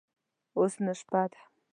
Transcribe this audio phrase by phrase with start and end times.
[0.57, 1.39] اوس نو شپه ده.